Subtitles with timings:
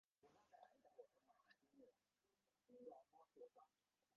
[0.49, 2.77] เราจะเปิดมันขึ้
[3.45, 3.65] นมา